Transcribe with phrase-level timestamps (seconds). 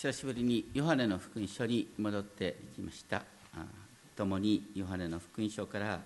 [0.00, 3.22] 久しぶりにヨハネの福音書に戻っていきました。
[4.16, 6.00] 共にヨハネの福音書から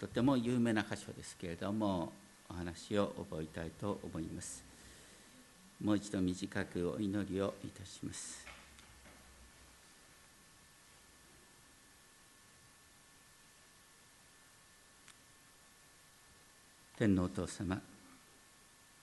[0.00, 2.10] とても有名な箇所ですけれども
[2.48, 4.64] お話を覚えたいと思います。
[5.84, 8.46] もう一度短くお祈りをいたします。
[16.96, 17.78] 天皇お父様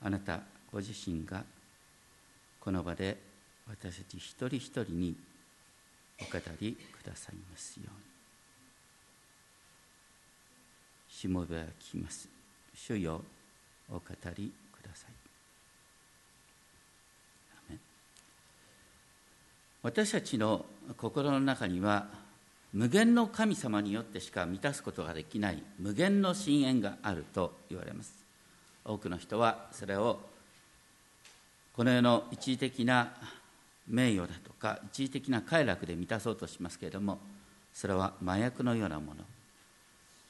[0.02, 0.39] あなた
[0.71, 1.44] ご自身が
[2.59, 3.33] この場で
[3.70, 5.16] 私たち一人一人に
[6.22, 7.95] お語りくださいますように。
[11.09, 12.27] しもべは聞きます。
[12.76, 13.22] 主よ、
[13.89, 14.02] お語
[14.36, 15.13] りください。
[19.84, 20.66] 私たちの
[20.98, 22.08] 心の中には
[22.72, 28.14] 無限の神様によってしか満たすことができない無限の深淵があると言われます
[28.86, 30.22] 多くの人はそれを
[31.75, 33.14] この世の一時的な
[33.88, 37.20] 名誉だとか一時的な快楽で満たそうとしますけれども
[37.73, 39.23] それは麻薬のようなもの。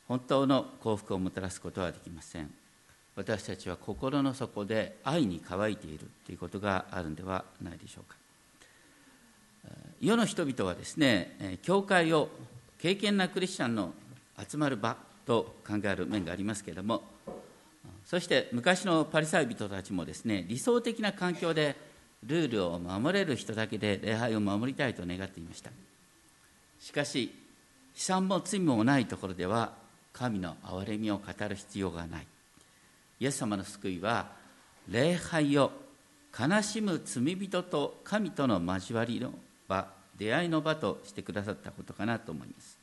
[0.08, 2.52] 本当の幸福をもたらすことはできません。
[3.16, 8.18] 私たちは心の底で愛に乾いているということがあるんではないでしょうか。
[10.02, 12.30] 世の人々はですね教会を
[12.80, 13.94] 敬虔なクリスチャンの
[14.38, 17.04] 集まる場と考える面がありますけれども
[18.04, 21.78] そして昔のパリサイ人たちもですね理想的な環境で
[22.26, 25.72] ルールを守れる人だけで礼拝を守りたいと願っていました。
[26.80, 27.34] しかし
[27.96, 29.74] 悲惨も罪もないところでは
[30.12, 32.28] 神の憐れみを語る必要がない。
[33.20, 34.32] イエス様の救いは
[34.90, 35.72] 礼拝を
[36.38, 39.34] 悲しむ罪人と神との交わりの
[39.68, 42.78] 場出会いの場としてくださったことかなと思います。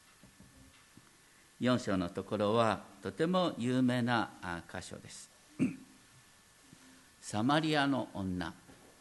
[1.61, 4.31] 4章のところはとても有名な
[4.73, 5.31] 箇所です。
[7.21, 8.53] サマリアの女。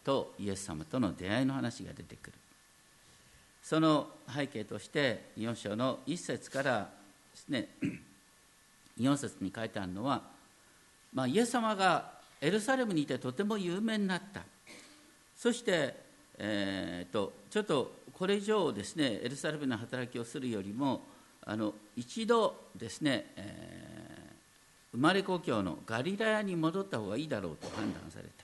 [0.04, 2.34] とイエス様との出会いの話が出てくる。
[3.62, 6.90] その背景として4章の1節から
[7.34, 7.70] ですね
[9.00, 10.24] 4節に書いてあるのは、
[11.14, 12.12] まあ、イエス様が
[12.42, 14.42] エルサレムにいてとても有名になった。
[15.36, 15.96] そして、
[16.38, 21.02] えーと、ちょっとこれ以上ですねエルサレムの働きをするよりも
[21.46, 28.44] あの一度ですね、えー、生まれ故郷のガリラヤに戻った方がいいだろうと判断された。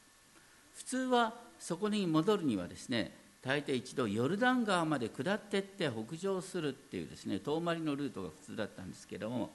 [0.76, 3.12] 普通はそこに戻るにはですね
[3.42, 9.50] 大抵一度ヨルダン川まで下ってって北上するっていうですね遠回りのルートが普通だったんですけども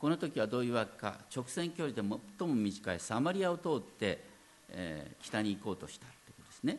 [0.00, 4.24] この時はどういうわけか直線距離で最も短いサマリアを通って、
[4.70, 6.78] えー、北に行こうとしたということですね。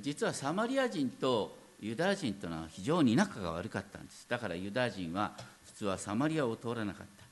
[0.00, 4.26] 実はサマリア人とユダヤ人というのは非常に仲が悪かったんです。
[4.26, 5.32] だからユダヤ人は
[5.66, 7.24] 普通はサマリアを通らなかった。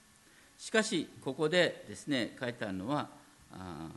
[0.59, 3.09] しかしここでですね書いてあるのは
[3.51, 3.89] あ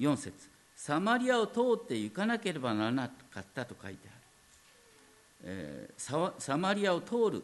[0.00, 0.51] 4節。
[0.84, 4.14] サマリアを通って行かなければならなかったと書いてある、
[5.44, 7.42] えー、サマリアを通る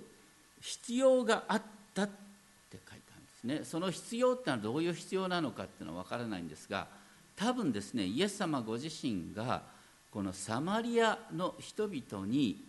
[0.60, 1.62] 必要があっ
[1.94, 2.12] たって
[2.72, 3.64] 書いてあるんですね。
[3.64, 6.88] その必要ってのはどういう必要なのかっていうのは分からないんですが
[7.36, 9.62] 多分ですねイエス様ご自身が
[10.10, 12.64] このサマリアの人々に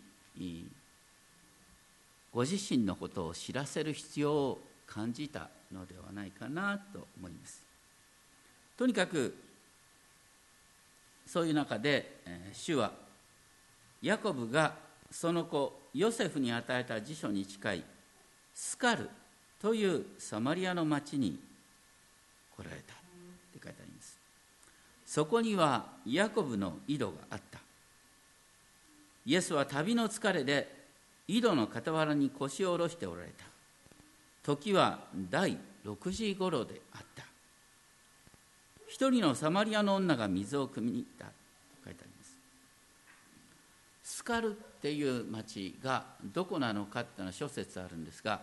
[2.31, 7.63] ご自身のことを知らせる必要を感じたのではないかなと思います。
[8.77, 9.48] とにかく
[11.29, 12.91] そういう中で、え主は
[14.01, 14.73] ヤコブが
[15.11, 17.83] その子ヨセフに与えた辞書に近い
[18.55, 19.07] スカル
[19.61, 21.39] というサマリアの町に
[22.57, 22.93] 来られた。
[22.93, 22.97] っ
[23.53, 24.19] て書いてあります。
[25.05, 27.59] そこにはヤコブの井戸があった。
[29.27, 30.67] イエスは旅の疲れで
[31.27, 33.45] 井戸の傍らに腰を下ろしておられた。
[34.41, 37.28] 時は第6時ごろであった。
[38.89, 41.31] 一人のサマリアの女が水を汲みに行ったと
[41.85, 42.37] 書いてあります。
[44.03, 48.41] スカルっていう町がどこなのかっていうのは諸説あるんですが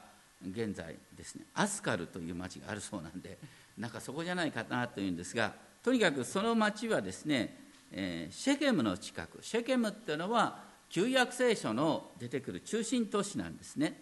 [0.48, 3.36] 現在ですねアスカルという町があるそうなんで
[3.76, 7.56] なんかそこじゃないかなというんですがとにかくその町はですね、
[7.90, 9.38] えー、シェケムの近く。
[9.42, 14.00] シェケムっていうのは旧約聖書の出てくる中心都市なんですね。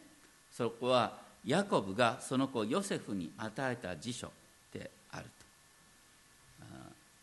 [0.53, 4.31] そこはヤコブがその子ヨセフに与えた辞書。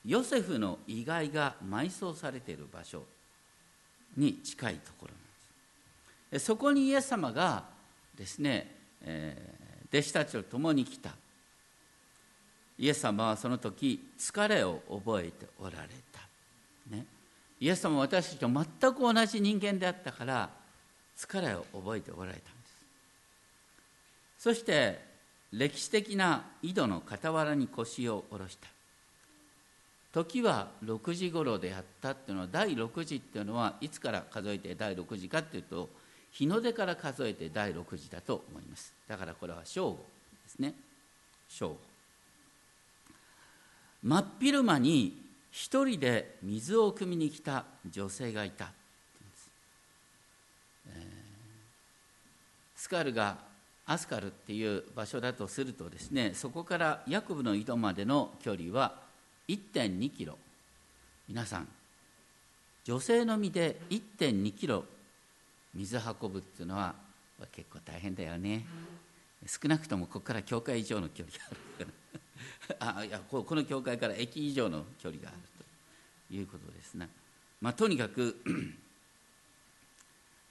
[0.06, 3.04] ヨセフの遺骸が埋葬されている場所
[4.18, 5.18] に近いところなん
[6.32, 6.46] です。
[6.46, 7.66] そこにイエス様が
[8.18, 11.12] ですね、えー、弟子たちと共に来た。
[12.80, 15.78] イエス様はその時疲れを覚えておられ
[16.12, 16.22] た、
[16.90, 17.06] ね、
[17.60, 20.50] イエス様は私たちと全く同じ人間であったから
[21.16, 22.76] 疲れを覚えておられたんです。
[24.40, 25.00] そして
[25.52, 28.71] 歴史的な井戸の傍らに腰を下ろした。
[30.12, 35.90] 時は6時頃であったっていうのは第6時っていうのはいつから数えて第6時かっていうと
[36.32, 38.94] 日の出から数えて第6時だと思います。
[39.08, 39.98] だからこれは正午
[40.44, 40.74] ですね。
[41.48, 41.78] 正午。
[44.04, 45.22] 真っ昼間に
[45.52, 48.72] 一人で水を汲みに来た女性がいた、
[50.88, 51.04] えー、
[52.76, 53.38] スカルが
[53.86, 58.96] アスカルっていう場所だとするとですねそこからヤコブの井戸までの距離は
[59.48, 60.38] 1.2キロ。
[61.28, 61.68] 皆さん
[62.84, 64.84] 女性の身で1.2キロ
[65.74, 66.96] 水運ぶっていうのは
[67.52, 68.66] 結構大変だよね。
[69.46, 71.50] 少なくともここから教会以上の距離があ
[71.80, 72.02] るから。
[73.00, 75.38] あいやこの教会から駅以上の距離がある
[76.30, 77.10] ということですね、
[77.60, 78.42] まあ、とにかく、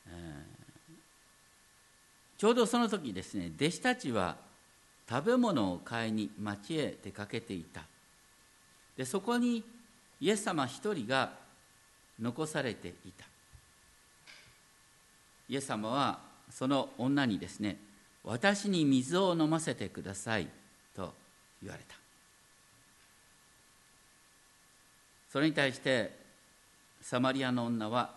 [0.06, 0.94] えー、
[2.38, 4.36] ちょうどその時ですね弟子たちは
[5.08, 7.84] 食べ物を買いに町へ出かけていた。
[9.00, 9.64] でそこに
[10.20, 11.30] イエス様一人が
[12.20, 13.24] 残されていた。
[15.48, 16.18] イエス様は
[16.50, 17.78] その女にですね
[18.24, 20.48] 私に水を飲ませてください
[20.94, 21.14] と
[21.62, 21.94] 言われた。
[25.32, 26.14] それに対して
[27.00, 28.10] サマリアの女は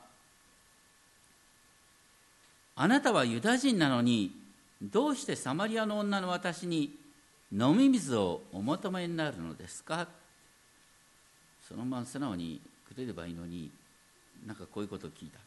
[2.75, 4.35] あなたはユダ人なのに
[4.81, 6.93] どうしてサマリアの女の私に
[7.53, 10.09] 飲み水をお求めになるのですか？
[11.67, 13.71] そのまま素直にくれればいいのに
[14.45, 15.39] なんかこういうことを聞いた。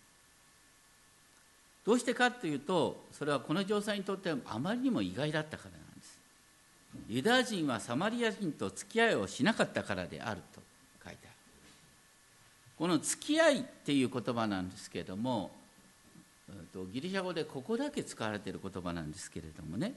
[1.84, 6.18] どうしてかというとそれはこの女性にとってあまりにも意外だったからなんです。
[7.08, 10.60] ユダヤ人はサマリア人と付き合いをしなかったからであると
[11.04, 11.32] 書いてある。
[12.78, 15.50] この付き合いっていう言葉なんですけれども
[16.92, 19.94] ギリシャ語でここだけ使われている言葉なんですけれどもね。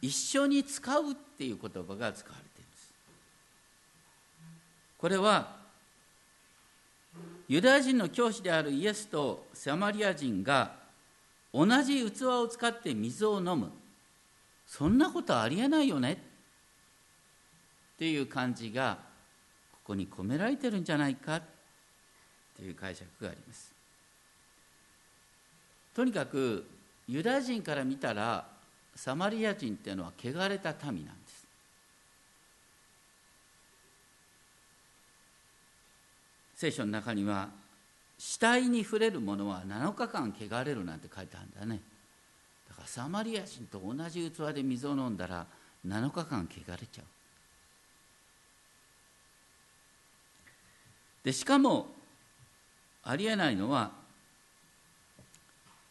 [0.00, 2.53] 一緒に使うっていう言葉が使われている。
[5.04, 5.48] これは
[7.46, 10.76] ユダヤ人の教師であるイエスとサマリア人が
[11.52, 13.70] 同じ器を使って水を飲む。
[14.66, 16.12] そんなことありえないよね。
[17.96, 18.96] っていう感じが
[19.72, 21.38] ここに込められてるんじゃないか。
[22.56, 23.74] という解釈があります。
[25.92, 26.66] とにかく
[27.08, 28.46] ユダヤ人から見たら
[28.94, 31.23] サマリア人っていうのは汚れた民なんです。
[36.64, 37.50] 聖書の中には
[38.16, 41.82] 死体に触れるものは7日間汚れるなんて書いてあるんだね。
[42.70, 45.46] だからサマリア人と同じ器で水を飲んだら
[45.86, 47.04] 7日間汚れちゃう。
[51.22, 51.88] でしかも
[53.02, 53.90] ありえないのは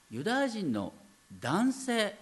[0.09, 0.91] ユダヤ人の
[1.39, 2.15] 男性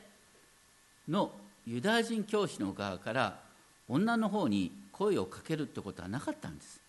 [1.08, 1.32] の
[1.66, 3.40] ユダヤ人教師の側から
[3.88, 6.81] 女の方に声をかけるってことはなかったんです。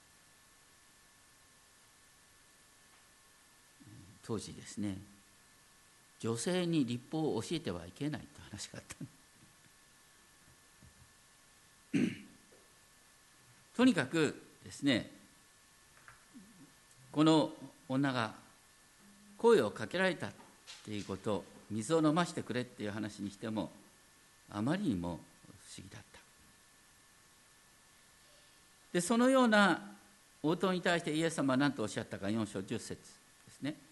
[4.32, 4.96] 当時ですね
[6.18, 8.84] 女性に立法を教えてはいけないと話があっ
[11.92, 11.98] た。
[13.76, 15.10] とにかくですね
[17.10, 17.52] この
[17.88, 18.34] 女が
[19.36, 20.32] 声をかけられたっ
[20.84, 23.70] ていうこと水を飲ませてくれっていう話にしても
[24.48, 25.20] あまりにも
[25.76, 26.20] 不思議だった。
[28.94, 29.92] でそのような
[30.42, 32.96] 応答に対してイエス様は何とおっしゃったか4章10節で
[33.50, 33.91] すね。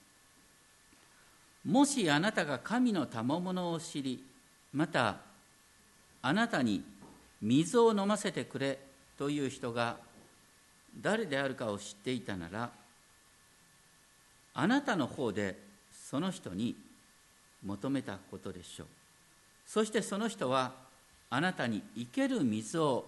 [1.65, 4.25] もしあなたが神の賜物を知り
[4.73, 5.17] また
[6.23, 6.83] あなたに
[7.43, 8.79] 水を飲ませてくれ
[9.19, 9.97] という人が
[11.01, 12.71] 誰であるかを知っていたなら
[14.55, 15.59] あなたの方で
[15.93, 16.77] その人に
[17.65, 18.87] 求めたことでしょう。
[19.67, 20.73] そしてその人は
[21.29, 23.07] あなたに生ける水を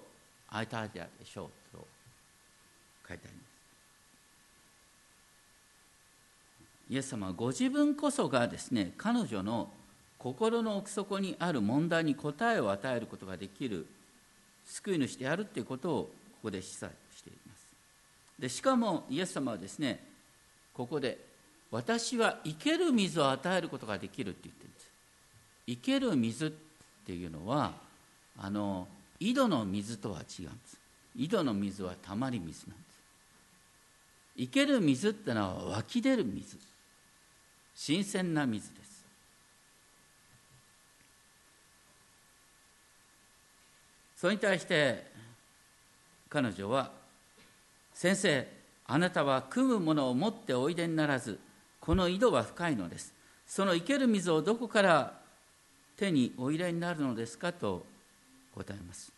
[0.48, 1.84] 与えたでしょうと
[3.08, 3.51] 書いてあります。
[6.92, 9.70] イエス様はご自分こそがですね彼女の
[10.18, 13.86] 心の奥底にある問題に答えを与えることができる
[14.66, 16.10] 救い主であるということをこ
[16.42, 17.66] こで示唆しています。
[18.38, 20.04] でしかもイエス様はですね
[20.74, 21.16] ここで
[21.70, 24.90] 私は生ける水を与えることができるって言ってるんです。
[25.66, 26.50] 生ける水っ
[27.06, 27.72] ていうのは
[28.38, 28.86] あの
[29.18, 30.76] 井戸の水とは違うんです。
[31.16, 33.00] 井戸の水はたまり水なんです。
[34.36, 36.58] 生ける水ってのは湧き出る水。
[37.74, 39.04] 新鮮な水です
[44.16, 45.04] それに対して
[46.28, 46.92] 彼女は
[47.92, 48.48] 「先生
[48.86, 51.38] あなたは汲むものを持っておいでにならず
[51.80, 53.12] この井戸は深いのです
[53.46, 55.20] その生ける水をどこから
[55.96, 57.84] 手にお入れになるのですか?」と
[58.54, 59.12] 答えます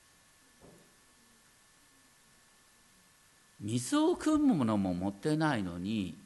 [3.60, 6.16] 水を汲むものも持ってないのに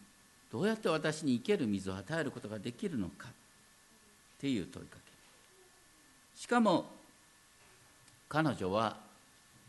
[0.50, 3.32] どうやって私に生ける水を与えることができるのかっ
[4.40, 5.02] ていう問いかけ。
[6.40, 6.86] しかも
[8.28, 8.96] 彼女は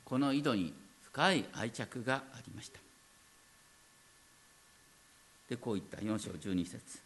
[0.05, 2.79] この井戸に深い愛着がありました。
[5.49, 6.99] でこう言った4章12節。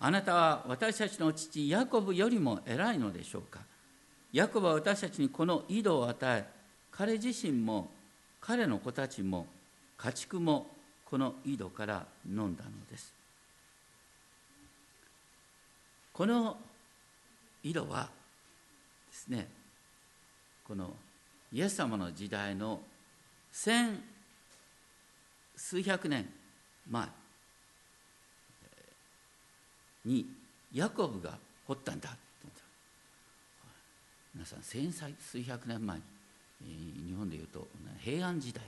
[0.00, 3.60] あなたは私たちの父ヤコブよりも偉いのでしょうか？
[4.32, 6.46] ヤコブは私たちにこの井戸を与え
[6.92, 7.90] 彼自身も
[8.40, 9.46] 彼の子たちも
[9.96, 10.66] 家畜も
[11.08, 13.14] この井戸から飲んだのです。
[16.12, 16.58] この
[17.62, 18.10] 井戸は
[19.10, 19.48] ですね
[20.66, 20.92] この
[21.50, 22.80] イエス様の時代の
[23.50, 24.02] 千
[25.56, 26.28] 数百年
[26.90, 27.06] 前
[30.04, 30.26] に
[30.74, 32.16] ヤコブが掘ったんだ
[34.34, 35.96] 皆さん千数百年前
[36.60, 37.66] に日本でいうと
[38.04, 38.62] 平安時代。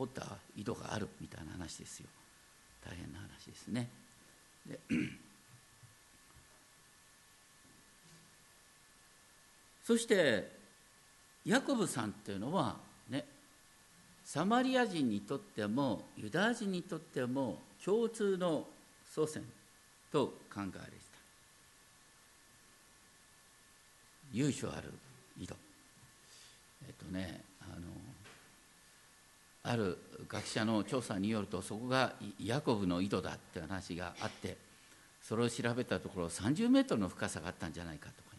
[0.00, 2.06] 掘った井戸があるみたいな話ですよ。
[2.82, 3.90] 大変な話ですね。
[4.66, 4.80] で
[9.84, 10.50] そして
[11.44, 12.76] ヤコブさんっていうのは
[13.10, 13.26] ね
[14.24, 18.66] サマリア人にとってもユダヤ人にとっても共通の
[19.04, 19.44] 祖先
[20.10, 20.80] と考えられてた。
[24.32, 24.94] 由緒ある
[25.38, 25.54] 井戸
[26.86, 27.49] えっとね
[29.62, 29.98] ある
[30.28, 34.56] 学者の調査によるとそこがヤコブの井戸だって話があって
[35.22, 38.30] それを調べたところ30メートルの深さがあったんじゃないかとか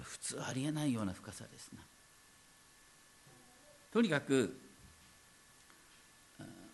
[0.00, 1.80] 普通ありえないような深さですな。
[3.92, 4.56] とにかく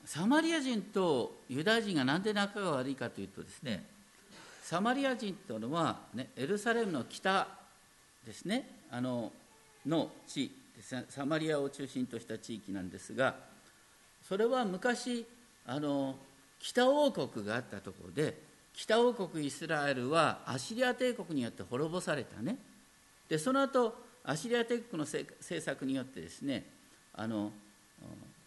[0.04, 3.84] サマリア人とユダヤ人が何で仲が悪いかというとですね
[4.62, 7.48] サマリア人というのは、ね、エルサレムの北
[8.24, 9.32] ですねあの
[9.84, 10.50] の地
[10.82, 13.34] サマリアを中心とした地域なんですが
[14.26, 15.26] それは昔
[15.66, 16.16] あの
[16.60, 18.36] 北王国があったところで
[18.74, 22.56] 北王国イスラエルはアシリア帝国によって滅ぼされたね。
[23.28, 23.94] でその後
[24.24, 26.64] アシリア帝国の政策によってですね
[27.14, 27.50] あの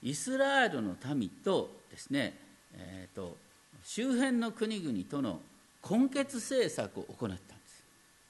[0.02, 2.34] イスラエルの民とですね、
[2.74, 3.38] えーと、
[3.84, 5.40] 周辺の国々との
[5.88, 7.84] 根血政策を行ったんです。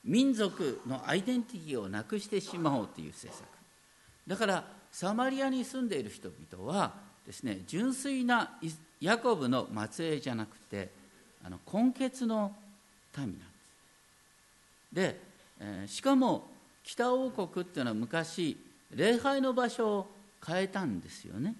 [0.03, 3.60] 民族のアイデンティティをなくしてしまおうという政策。
[4.27, 6.93] だからサマリアに住んでいる人々は
[7.25, 8.57] ですね純粋な
[8.99, 10.89] ヤコブの末裔じゃなくて
[11.43, 12.53] あの根血の
[13.17, 13.51] 民なんです。
[14.93, 15.19] で、
[15.59, 16.47] えー、しかも
[16.83, 18.57] 北王国っていうのは昔
[18.91, 20.07] 礼拝の場所を
[20.45, 21.55] 変えたんですよね。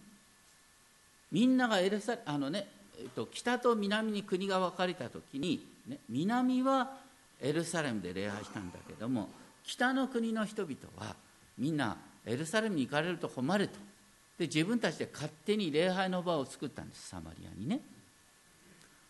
[1.32, 2.68] みんながエルサあのね、
[3.00, 6.98] えっと、北と南に国が分かれた時に、ね、南は
[7.40, 9.30] エルサレムで礼拝したんだけども
[9.64, 11.16] 北の国の人々は
[11.58, 13.80] みんなエルサレムに行かれると困ると。
[14.38, 17.10] で自分たちで勝手に礼拝の場を作ったんです。
[17.10, 17.80] サマリアにね。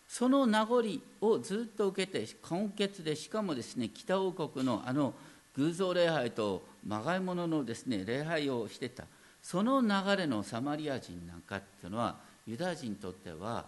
[0.08, 0.82] その名残
[1.22, 5.14] をずっと受けて根血でしかもですね北王国のあの
[5.56, 9.04] 偶像礼拝とまがいもののですね礼拝をしてた。
[9.42, 12.16] その流れのサマリア人なんかっていうのは
[12.46, 13.64] ユダヤ人にとっては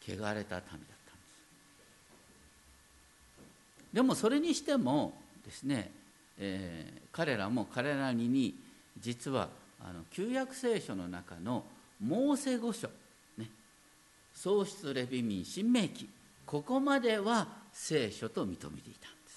[0.00, 0.80] 汚れた民だったんです。
[3.92, 5.12] でもそれにしても
[5.44, 5.90] ですね、
[6.38, 8.54] えー、彼らも彼らに
[8.98, 9.48] 実は
[9.80, 11.64] あの旧約聖書の中の
[12.00, 12.88] モーセ御書、
[13.38, 13.48] ね、
[14.34, 16.08] 創出レビ民新明記。
[16.46, 19.30] ここまでは聖書と認めていたんで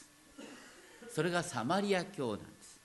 [1.09, 1.15] す。
[1.15, 2.79] それがサマリア教なんです。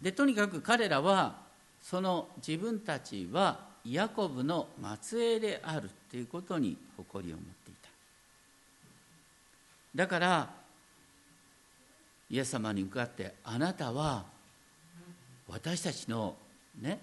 [0.00, 1.36] でとにかく彼らは
[1.80, 4.68] その自分たちはヤコブの
[5.00, 7.88] 末裔であるということに誇りを持っていた。
[9.94, 10.50] だから
[12.34, 14.24] イエス様に向かってあなたは
[15.46, 16.34] 私たちの
[16.80, 16.98] ね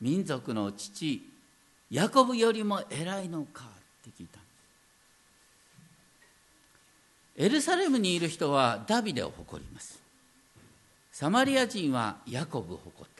[0.00, 1.22] 民族の父
[1.90, 4.40] ヤコブよりも偉いのかって聞いた。
[7.36, 10.00] エルサレムにいる人はダビデを誇ります。
[11.12, 13.10] サマリア人はヤコブを誇ったんで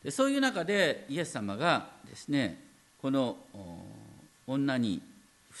[0.00, 0.04] す。
[0.04, 2.58] でそういう中でイエス様がですね
[3.02, 3.36] この
[4.46, 5.09] 女に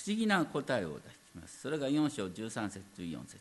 [0.00, 1.00] 不思議な答えを出し
[1.34, 1.60] ます。
[1.60, 3.38] それが4章13節14節。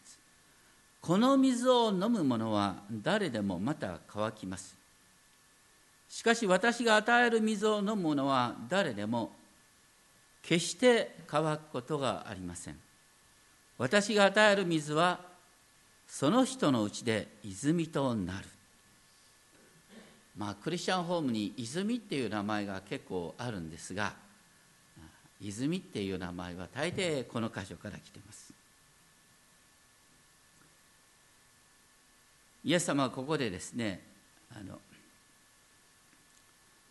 [0.99, 4.75] この水を飲む者は誰でもまた乾きます。
[6.09, 9.31] しかし私が与える水を飲む者は誰でも
[10.43, 12.77] 決して乾くことがありません。
[13.77, 15.21] 私が与える水は
[16.09, 18.45] その人のうちで泉となる。
[20.35, 24.13] まあクリスチャンホームに泉っていう名前が結構あるんですが
[25.41, 28.53] 泉っていう名前は大抵この箇所から来てます。
[32.63, 34.01] イエス様はここでですね
[34.51, 34.79] あの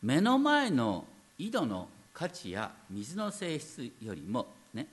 [0.03, 1.05] 目の前の
[1.37, 4.87] 井戸の価値や水の性質よりもね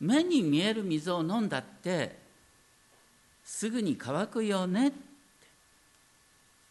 [0.00, 2.18] 目に見える水を飲んだって
[3.42, 5.12] すぐに乾くよねって。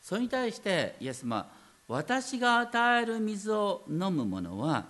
[0.01, 1.47] それに対してイエス様
[1.87, 4.85] 私が与える水を飲む者は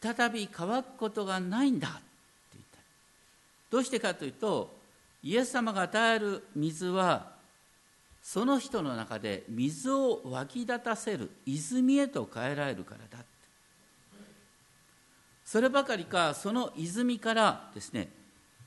[0.00, 1.98] 再び乾くことがないんだって
[2.54, 2.78] 言った。
[3.70, 4.74] どうしてかというと
[5.22, 7.32] イエス様が与える水は
[8.22, 13.26] その人の中で水を湧き立たせる泉へと変えられるからだって。
[15.44, 18.08] そればかりかその泉からですね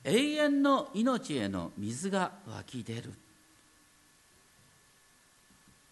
[0.03, 3.13] 永遠の命への水が湧き出る。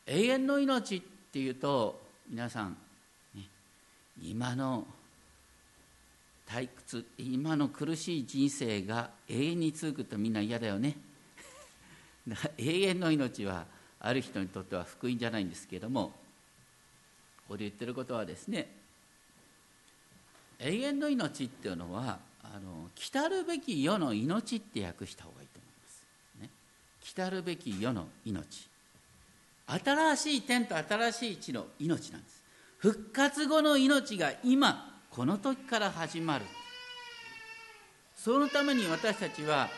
[0.06, 2.00] 永遠の命っていうと
[2.30, 2.78] 皆さん、
[3.34, 3.44] ね、
[4.22, 4.86] 今の
[6.54, 7.04] 退屈。
[7.18, 10.96] 今の苦しい人生が永遠に続くとみんな嫌だよね。
[12.58, 13.66] 永遠の命は
[14.00, 16.14] ある人にとっては福音じゃないんですけどもこ
[17.50, 18.72] こで言ってることはですね
[20.60, 26.06] 永遠の命っていうのはあの来るべき世の命って訳した方がいいと思います、
[26.40, 26.50] ね、
[27.02, 28.70] 来るべき世の命。
[29.66, 32.44] 新しい天と新しい地の命なんです。
[32.78, 36.46] 復活後の命が今この時から始まる。
[38.16, 39.70] そのために私たちは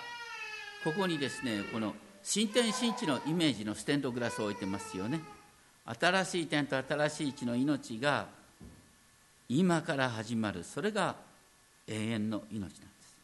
[0.85, 5.19] ここにですねこの新天新地のイメージのステンドグラスを置いてますよね。
[5.83, 8.27] 新しい天と新しい地の命が
[9.49, 10.63] 今から始まる。
[10.63, 11.17] それが
[11.85, 13.17] 永遠の命なんです。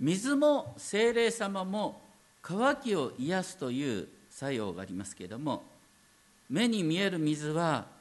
[0.00, 2.00] 水も精霊様も
[2.40, 5.62] 渇きを癒すという作用がありますけれども
[6.48, 7.93] 目に見える水は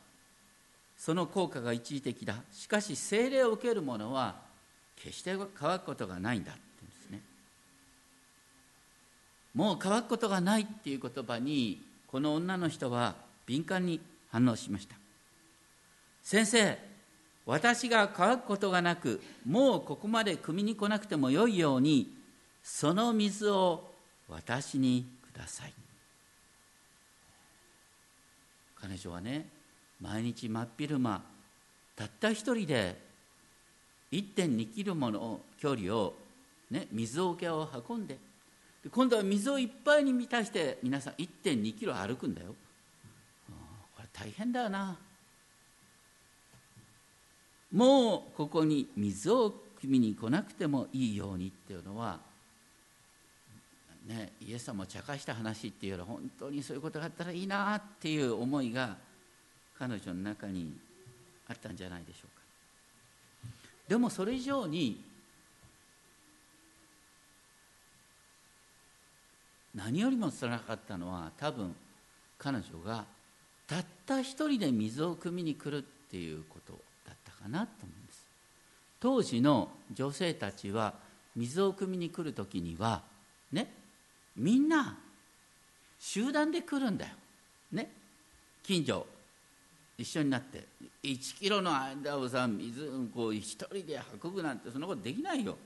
[1.03, 2.35] その効果が一時的だ。
[2.53, 4.35] しかし精霊を受ける者は
[4.95, 7.19] 決して乾くことがないんだって言うんですね。
[9.53, 13.99] もう乾くことがないっていう言葉にこの女の人は敏感に
[14.31, 14.95] 反応しました。
[16.21, 16.77] 先生
[17.45, 22.15] 私が乾くことがなくもうここまで汲みに来なくてもよいように
[22.63, 23.91] その水を
[24.29, 25.73] 私にください。
[28.79, 29.62] 彼女はね
[30.01, 31.23] 毎日真っ昼間
[31.95, 32.97] たった一人で
[34.11, 36.13] 1.2キロもの距離を、
[36.69, 38.17] ね、水桶を運んで
[38.91, 42.53] 今度は水をいっぱいに満たして皆さん1.2キロ歩くんだよ。
[43.95, 44.97] これ大変だよな。
[47.71, 49.51] もうここに水を
[49.81, 52.19] 汲みに来なくてもいいようにっていうのは
[54.05, 58.97] ね、イエス様を茶化した話っていうより本当にそういうことがあったらいいなっていう思いが
[59.77, 60.73] 彼女の中に
[61.47, 62.43] あったんじゃないでしょうか。
[63.87, 65.03] でもそれ以上に
[69.75, 71.75] 何よりもつらかったのは多分
[72.37, 73.05] 彼女が
[73.67, 75.81] たった一人で水を汲みに来るっ
[76.11, 76.73] ていうこと
[77.07, 78.25] だったかなと思うんです。
[78.99, 80.93] 当時の女性たちは
[81.35, 83.01] 水を汲みに来る時には
[83.51, 83.67] ね
[84.35, 84.97] みんな
[85.99, 87.11] 集団で来るんだよ。
[87.71, 87.89] ね
[88.63, 89.12] 近所。
[89.97, 90.65] 一緒になって
[91.03, 95.57] 1キロの間をさ水こう一人で運ぶなんてそんなことできないよ。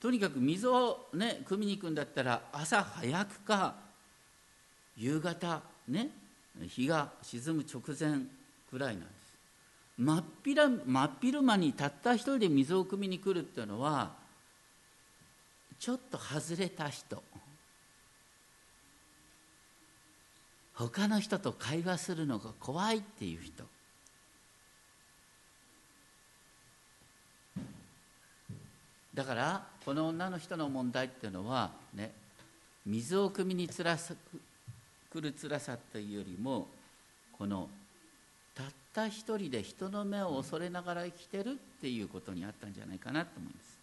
[0.00, 3.74] とにかく水をね汲みに行くんだったら朝早くか
[4.96, 6.08] 夕方ね
[6.60, 8.20] 日が沈む直前
[8.70, 9.10] くらいなんです。
[9.98, 14.12] 真っ昼真っ昼間にたった一人で水を汲みに来るっていうのは
[15.78, 17.22] ちょっと外れた人
[20.88, 23.64] 他の人と会話するのが怖いっていう人。
[29.12, 32.12] だからこの女の人の問題っていうのはね
[32.86, 34.14] 水を汲みにつらさ
[35.12, 36.68] 来る辛さというよりも
[37.36, 37.68] この
[38.54, 43.78] たった一人で人の目を恐れながら生きてるっていうことにあったんじゃないかなと思います。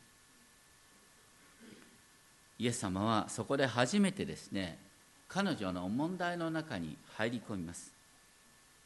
[2.57, 4.87] イエス様はそこで初めてですね
[5.27, 7.91] 彼女の問題の中に入り込みます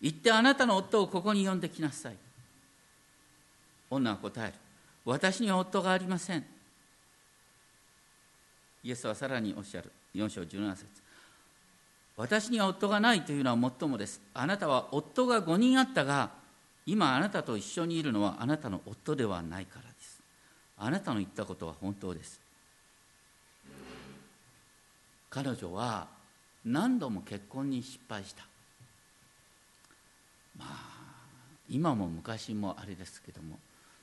[0.01, 2.15] 行ってあなたの夫をここに呼んできなさい
[3.89, 4.53] 女は答える
[5.05, 6.45] 私には夫がありません
[8.83, 9.91] イエスはさらにおっしゃる。
[10.15, 10.85] 4章17節
[12.17, 14.21] 私には夫がないというのはもっともです。
[14.33, 16.31] あなたは夫が5人あったが
[16.85, 20.19] 今あなたと一緒にいるのはあなたの夫ではないからです。
[20.77, 22.39] あなたの言ったことは本当です。
[25.29, 26.07] 彼女は
[26.65, 28.43] 何度も結婚に失敗した。
[30.57, 31.01] まあ
[31.69, 33.57] 今も昔もあれですけども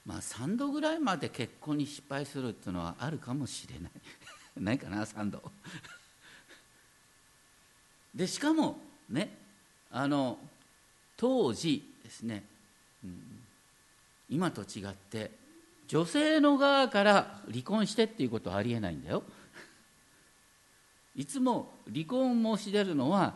[0.07, 3.91] まあ3度ぐらいまで結婚に失敗するっていうのはあるかもしれない。
[4.57, 5.53] ないかな3度。
[8.15, 9.37] でしかもね
[9.91, 10.39] あの
[11.17, 12.45] 当時ですね、
[13.05, 13.45] うん、
[14.31, 15.31] 今と違って
[15.87, 19.23] 女性の側から離婚してっていうことはありえないんだよ。
[21.19, 23.35] いつも離婚を申し出るのは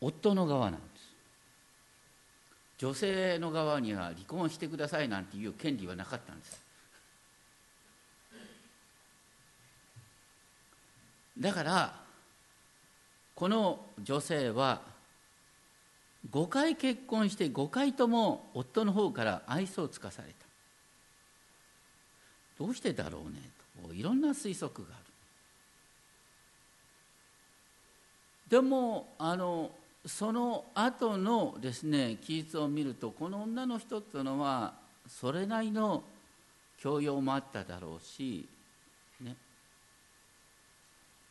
[0.00, 1.14] 夫の側なんです。
[2.76, 6.60] 女性の側には離婚してくださいなんていう権利はなかったんです。
[11.38, 11.94] だから
[13.36, 14.82] この女性は
[16.32, 20.34] 5回結婚して5回とも夫の方から愛想をつかされた。
[22.58, 23.38] どうしてだろうね
[23.86, 23.94] と。
[23.94, 25.07] いろんな推測がある。
[28.48, 29.70] でもあの
[30.06, 34.74] その後のですね記述を見るとこの女の人っていうのは
[35.06, 36.02] それなりの
[36.78, 38.48] 教養もあっただろうし、
[39.20, 39.36] ね、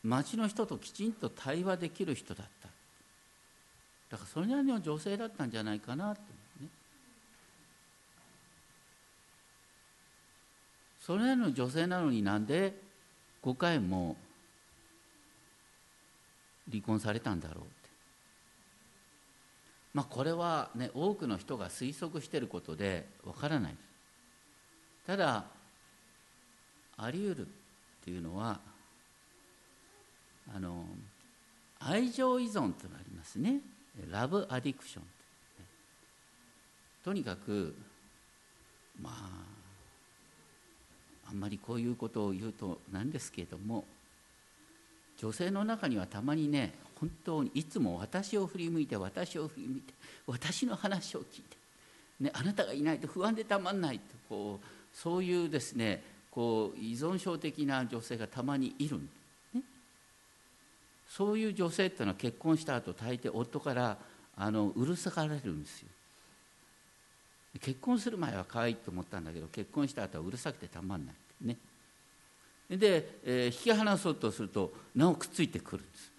[0.04, 2.68] 町の人ときちんと対話できる人だった。
[4.10, 6.22] だからそれなりの女性だったんじゃないかなと、
[6.62, 6.68] ね、
[11.00, 12.74] それなりの女性なのになんで
[13.44, 14.16] 5回も
[16.70, 17.72] 離婚されたんだろうって。
[19.94, 23.76] まあこれはね多くの人が推測していることでわからない。
[25.06, 25.46] ただ
[26.98, 27.50] あり得るっ
[28.04, 28.60] ていうのは
[30.54, 30.86] あの
[31.80, 33.62] 愛情依存というのがありますね。
[34.10, 35.04] ラブアディクション、
[37.04, 37.76] とにかく
[39.02, 39.14] まあ
[41.30, 43.86] あんまりこういうことを言うとなんですけれども
[45.18, 49.94] 女性の中にはたまにね本当にいつも私を振り向いて私を振り向いて
[50.26, 51.58] 私の話を聞いて、
[52.20, 59.10] ね、あなたがいないと不安でたまんないとこうそういうですねこう依存症的な女性がたまにいるん
[61.08, 63.98] そういう女性っていうのは結婚した後大抵夫から
[64.36, 65.88] あのうるさがられるんですよ。
[67.60, 71.16] 結婚する前は可愛いと思ったんだけど結婚した後はうるさくてたまんない。
[71.42, 71.58] ね。
[72.70, 76.12] で、えー、引き離そうとするとなおくっついてくるんです。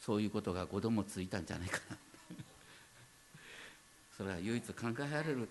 [0.00, 1.96] そういうことが子供ついたんじゃないかな。
[4.16, 5.48] それは唯一考えられる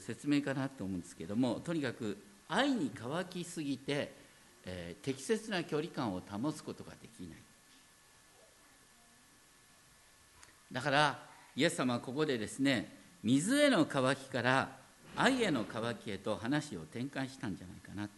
[0.00, 2.16] 説明かなと思うんですけどもとにかく
[2.48, 4.20] 愛に乾きすぎて
[4.64, 7.38] えー、適切な距離感を保つことができない。
[10.70, 14.79] だからイエス様はここでですね水への渇きから
[15.20, 18.08] 愛への渇きへと話を転換したんじゃないかな。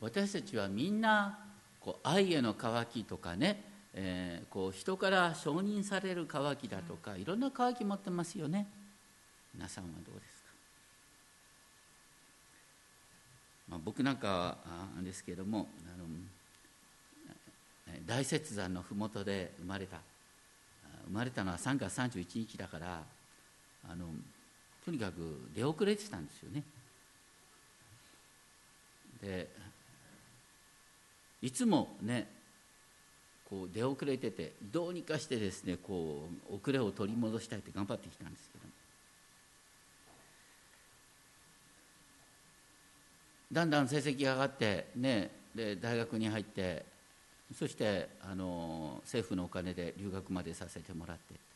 [0.00, 1.38] 私たちはみんな
[1.80, 8.66] こう愛への渇きとかね、えー、こう人から承認される渇きだとかいろんな渇き持ってますよね。
[9.54, 10.50] 皆さんはどうですか？
[13.70, 14.56] まあ、僕なんかは
[14.98, 16.06] あですけれどもあの
[18.06, 19.98] 大雪山の麓で生まれた。
[21.06, 23.02] 生まれたのは3月31日だから
[23.88, 24.06] あの
[24.84, 26.62] とにかく出遅れてたんですよね。
[29.22, 29.48] で
[31.42, 32.28] いつもね
[33.48, 38.64] こう出遅れててどうにかしてですねこう遅れを取り戻したいって頑張ってきたんですけど
[43.52, 46.84] だんだん成績が上がってねで大学に入って
[47.58, 51.49] そしてあの政府のお金で留学までさせてもらって。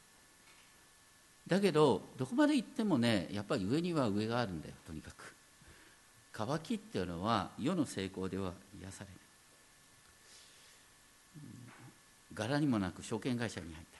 [1.46, 5.34] だけどどこまで行ってもねやっぱり上には上があるんだよとにかく。
[6.32, 9.16] 渇きっていうのは世の成功では癒されない。
[12.34, 13.98] 柄にもなく証券会社に入った。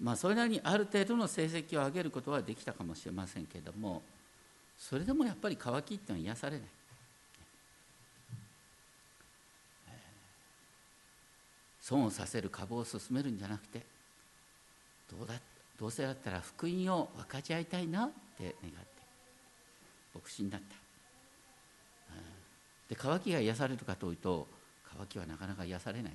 [0.00, 4.02] まあそれなりにある程度の成績を上げることはできたかもしれませんけれども
[4.78, 6.68] それでもやっぱり渇きっていうのは癒されない。
[11.82, 13.84] 損をさせる株を進めるんじゃなくて
[15.10, 15.42] どうだって
[15.82, 18.78] どうせだったら福音を分かち合いたいなって願って
[20.14, 20.76] 牧師になった、
[22.88, 24.46] で渇きが癒されるかというと
[24.96, 26.12] 渇きはなかなか癒されない。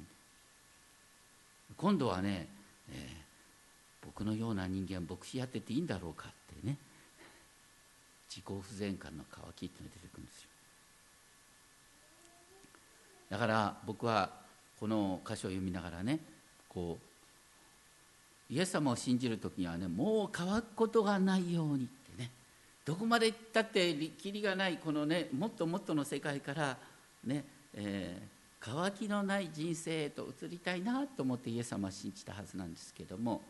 [1.76, 2.48] 今度はね、
[2.90, 6.78] えー、僕のような人間牧師やってていいんだろうかってね
[8.30, 10.50] 自己不全感の渇きっていうのが出てくるんですよ。
[13.32, 14.30] だから僕は
[14.80, 16.20] この歌詞を読みながらね
[16.70, 17.07] こう
[18.50, 22.32] イエス様を信じる時にはねもう乾くことがないようにってね
[22.86, 26.78] どこまで行ったってきりがないこのねもっともっとの世界から
[27.26, 28.26] ね、えー、
[28.60, 33.42] 乾きのない人生へと移りたいなと思ってイエス様は信じたはずなんですけども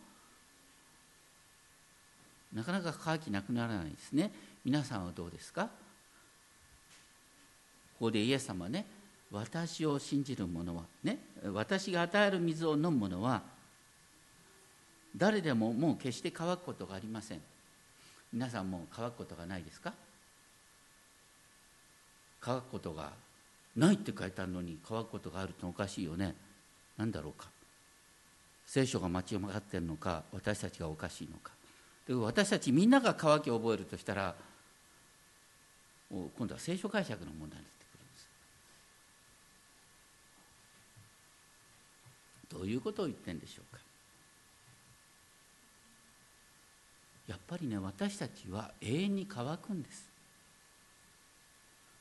[2.54, 4.32] なかなか乾きなくならないですね。
[4.64, 5.66] 皆さんはどうですか？
[8.00, 8.86] ここでイエス様ね
[9.32, 11.20] 私を信じる者はね
[11.54, 13.42] 私が与える水を飲む者は
[15.18, 17.42] 誰でももう決して乾くことがありません。
[18.32, 19.94] 皆さんも乾くことがないですか？
[22.40, 23.12] 乾くことが
[23.76, 26.36] ないって書いてあるのに乾くことがあるっておかしいよね。
[26.98, 27.50] 何だろうか。
[28.66, 29.24] 聖書が間違
[29.58, 31.52] ってるのか私たちがおかしいのか。
[32.08, 34.36] で私たちみんなが乾きを覚えるとしたら
[36.12, 38.28] 今度は聖書解釈の問題になってくるんです。
[42.50, 43.82] どういうことを言ってるんでしょうか。
[47.28, 50.08] やっぱりね私たちは永遠に乾くんです。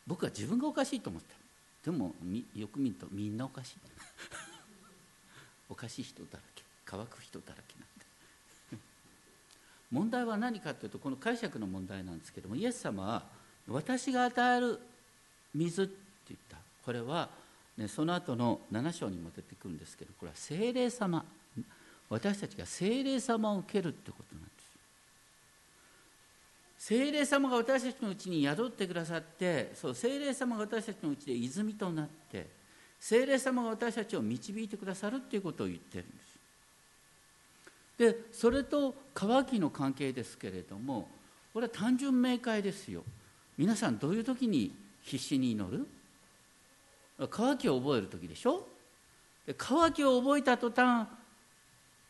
[0.07, 2.15] 僕は自分がおかしいと思ったでも
[2.55, 3.77] よく見るとみんなおかしい。
[5.69, 6.63] おかしい人だらけ。
[6.85, 8.79] 乾く人だらけなんで
[9.91, 13.27] 問題は何かというとこの解釈の問題なんですけどもイエス様は
[13.67, 14.81] 私が与える
[15.53, 15.95] 水って
[16.29, 16.59] 言った。
[16.85, 17.29] これは、
[17.77, 21.25] ね、その後の7章にも出てくるんですけどこれは精霊様。
[22.09, 24.45] 私たちが精霊様を受けるってことなん
[26.79, 32.47] 精霊様が私たちのうちに宿ってくださってそう精霊様が私たちのうちで泉となって
[33.01, 36.37] 精霊様が私たちを導いてくださるっていうことを言ってるんです。
[37.99, 41.09] でそれと渇きの関係ですけれども
[41.55, 43.03] これは単純明快ですよ。
[43.57, 45.87] 皆さんどういう時に必死に祈る？
[47.29, 48.67] 渇きを覚える時でしょ？
[49.57, 51.09] 渇きを覚えた途端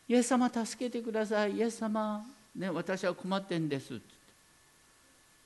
[0.09, 2.25] イエス様助けてくださいイエス様、
[2.55, 3.99] ね、私は困ってんです。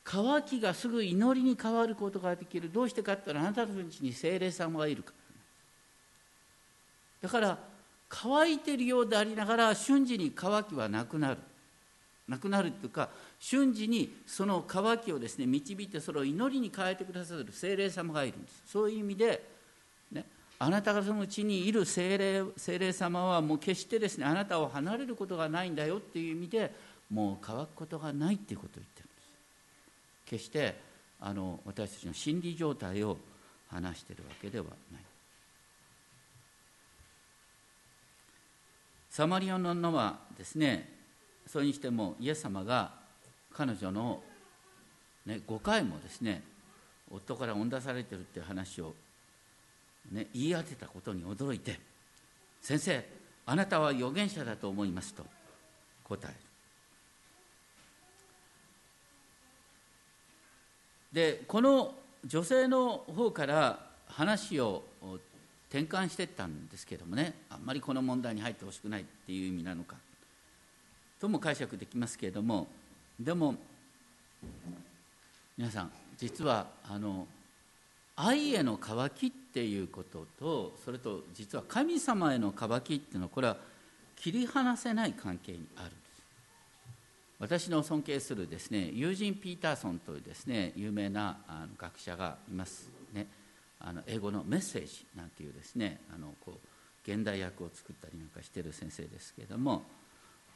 [0.04, 2.72] 渇きがすぐ祈りに変わることができる。
[2.72, 5.14] どうしてかって言ったらあなたのうちに精霊様がいるか。
[7.22, 7.58] らだから
[8.10, 11.38] 乾いてるようでありながら瞬時に渇きはなくなる。
[12.28, 13.10] なくなるというか
[13.40, 18.64] 瞬時にその渇きをですね導いてそれを祈りに変えてくださる精霊様がいるんです。
[18.66, 19.44] そういう意味で、
[20.12, 20.26] ね、
[20.58, 26.74] あなたがそのうちにいる精霊精霊様はもう決してですねあなたを離れることがないんだよっていう意味で
[27.10, 29.11] もう乾くことがないっていうことを言ってる。
[30.32, 30.80] 決して
[31.20, 33.18] あの私たちの心理状態を
[33.70, 35.02] 話しているわけではない
[39.10, 40.90] サマリアの女はですね
[41.46, 42.94] それにしてもイエス様が
[43.54, 44.22] 彼女の、
[45.26, 46.42] ね、5回もですね
[47.12, 48.94] 夫から追ん出されてるっていう話を、
[50.14, 51.78] ね、言い当てたことに驚いて
[52.62, 53.06] 「先生
[53.46, 55.26] あなたは預言者だと思います」と
[56.06, 56.51] 答える。
[61.12, 61.94] でこの
[62.26, 64.84] 女性の方から話を
[65.70, 69.96] 転換していったんですけどもねあんまりこの問題に入ってほしくないっていう意味なのか
[71.20, 72.68] とも解釈できますけれども
[73.20, 73.56] でも
[75.58, 77.28] 皆さん実はあの
[78.16, 83.58] 愛への渇きっていうこととそれと実は神様への渇きっていうのはこれは
[84.16, 86.11] 切り離せない関係にあるんです。
[87.42, 93.28] 私の尊敬するですねユージン・ピーターソンというですね有名なあの学者がいますね。
[93.80, 99.82] あの英語のメッセージなんていうですねあのこう現代訳を作ったりなんかしてる先生ですけれども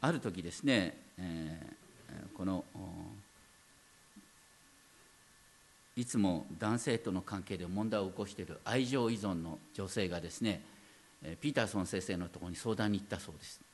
[0.00, 2.64] ある時ですね、えー、この
[5.96, 10.62] いつも男性との関係で問題を起こしている愛情依存の女性がですね
[11.40, 13.65] ピーターソン先生のところに相談に行ったそうです。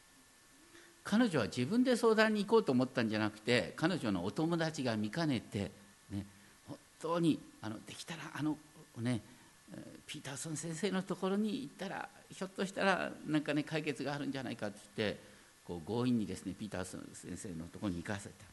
[1.04, 5.70] 彼女は自分で相談に行こうと思ったんじゃなくて彼女のお友達が見かねて、
[6.10, 6.26] ね、
[6.68, 8.56] 本当にあのできたらあの
[8.98, 9.20] ね
[10.06, 15.20] ピーターソン先生のところに行ったらひょっとしたらなんかね解決があるんじゃないかって言って
[15.66, 18.44] こう強引にですねピーターソン先生のところに行かせた。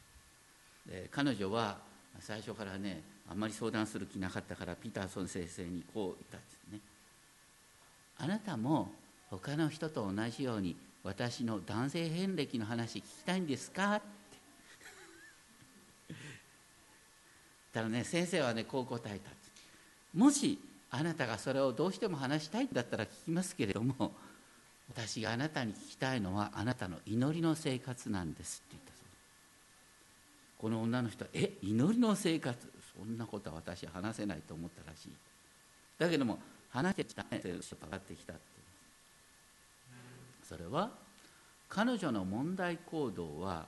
[0.90, 1.78] で彼女は
[2.20, 6.80] 最初からねあんまり相談する気なかったからピーターソン先生にこう言ったんですね。
[8.18, 8.90] あなたも
[9.30, 13.96] 他の人と同じように私の男性遍歴の話聞きたいんですか？
[13.96, 14.06] って。
[17.72, 19.30] たらね先生はねこう答えた
[20.12, 20.58] もし
[20.90, 24.12] あなたがそれをどうしても話したいんだったら聞きますけれども
[24.88, 29.06] 私があなたに聞きたいのはあなたの祈りの生活なんですって言ったそう。
[30.58, 31.52] この女の人は「え？
[31.62, 32.58] 祈りの生活？
[32.98, 35.12] そんなことは私話せないと思ったらしい」
[35.96, 37.22] だけども話してきた。
[37.22, 37.52] ね上
[37.88, 38.32] がってきた。
[38.32, 38.59] って
[40.50, 40.90] それは
[41.68, 43.66] 彼女の問題行動は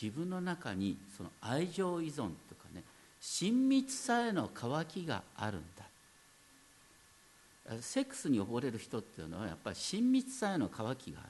[0.00, 2.82] 自分の中にその愛情依存とかね
[3.20, 5.84] 親密さへの渇きがあるんだ。
[7.82, 11.28] セックスに溺れる人っていうのはやっぱり親密さへの渇きがある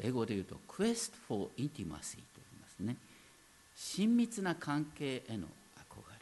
[0.00, 2.96] 英語で言うと「quest for intimacy」と言いますね。
[3.74, 6.16] 親密な関係への憧れ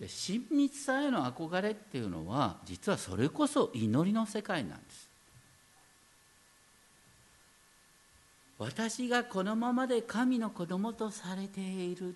[0.00, 5.10] で親密さへの憧れっていうのは実はそれこそ祈りの世界なんです。
[8.58, 12.12] 私がこのままで神の子供とされているっ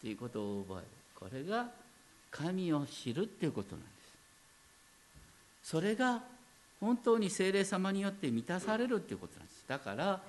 [0.00, 1.68] ていうことを覚えるこれが
[2.30, 3.86] 神を知るっていうことなんで
[5.62, 5.70] す。
[5.70, 6.22] それが
[6.80, 9.64] 本当に精霊様によって満たされるっていうことなんです。
[9.66, 10.20] だから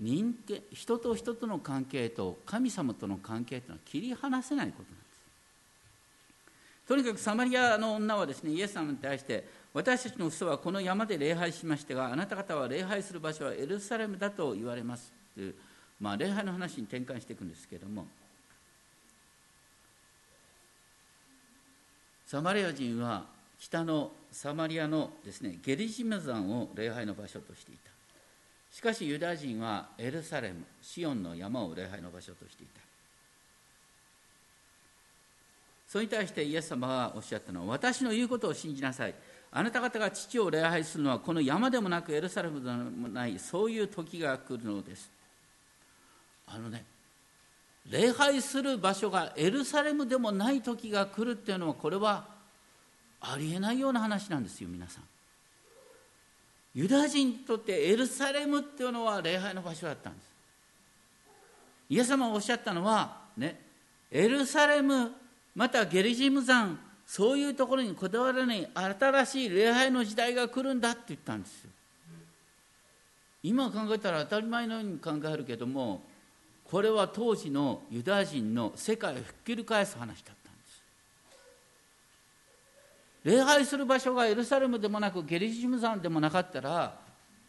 [0.00, 5.04] 人間人と人との関係と神様との関係というのは切り離せないことなんです。
[6.88, 15.12] とにかくサマリアの女はですねイエス様に対して私たちの父祖はこの山で礼拝しましたがあなた方は礼拝する場所はエルサレムだと言われます。
[15.34, 15.54] という、
[16.00, 18.06] まあ、礼拝の話に転換していくんですけれども。
[22.26, 23.26] サマリア人は
[23.60, 27.93] 北のサマリアのですねゲリジム山を礼拝の場所としていた。
[28.74, 32.80] しかしユダヤ人はエルサレムシオンの山を礼拝の場所としていた。
[35.88, 39.14] それに対してイエス様がおっしゃったのは私の言うことを信じなさい。
[39.52, 45.08] あなた方が父を礼拝するのはこの山でもなくエルサレムでもないそういう時が来るのです。
[46.48, 46.84] あのね
[47.88, 52.26] 礼拝する場所がエルサレムでもない時が来るっていうのはこれは
[53.20, 55.04] ありえないような話なんですよ皆さん。
[56.74, 60.26] ユダヤ人にとってエルサレムっていうのは礼拝の場所だったんです。
[61.88, 63.60] イエス様がおっしゃったのはね
[64.10, 65.12] エルサレム
[65.54, 71.64] またゲリジム山そういうところにこだわらない新しい礼拝の時代が来るんだって言ったんです。
[71.64, 71.70] よ
[73.42, 76.02] 今考えたら当たり前のように考えるけども
[76.64, 80.43] これは当時のユダヤ人の世界をひっくり返す話だった。
[83.24, 86.94] 礼拝する場所がエルサレムでもなくゲリジム山でもなかったら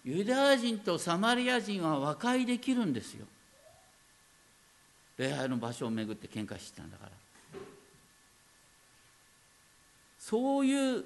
[0.05, 3.25] ユダヤ人とサマリア人は和解できるんですよ。
[5.17, 7.11] 礼拝の場所を巡って喧嘩してたんだから。
[10.19, 11.03] そういう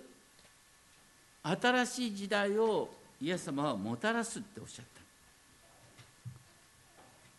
[1.44, 2.90] 新しい時代を
[3.22, 5.02] イエス様はもたらすっておっしゃった。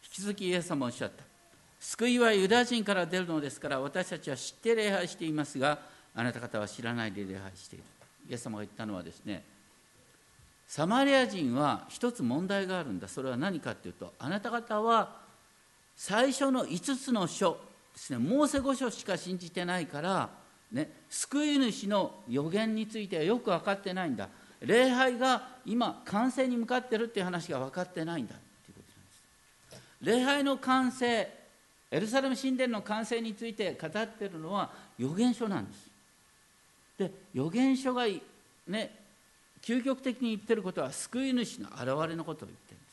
[0.02, 1.22] 引き続きイエス様はおっしゃった。
[1.78, 5.78] 救いはユダヤ人から出るのですから私たちは知って礼拝していますが
[6.14, 7.84] あなた方は知らないで礼拝している。
[8.28, 9.42] イエス様が言ったのはですね
[10.66, 13.08] サマリア人は一つ問題があるんだ。
[13.08, 15.16] それは何かっていうとあなた方は
[15.96, 17.58] 最初の5つの書
[17.94, 20.30] ですねモーセ5書しか信じてないから
[20.70, 24.28] ね救い主の予言についてはよく分かってないんだ。
[24.60, 29.82] 礼拝が今完成に向かってるっていう話が分かってないんだということなんです。
[30.02, 31.28] 礼拝の完成
[31.90, 35.89] エルサレム神殿の完成について語ってるのは預言書なんです。
[37.00, 38.04] で預言書が
[38.66, 39.00] ね。
[39.62, 42.90] 究極的に言ってることは救い主の現れのことを言ってるんで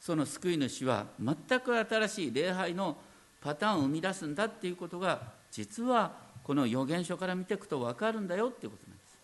[0.00, 0.06] す。
[0.06, 2.96] その救い主は全く新しい礼拝の
[3.40, 6.12] パターンを生み出すんだっていうことが実は
[6.42, 9.18] この預言書から見ていくと分かるんだよっていうことなんです。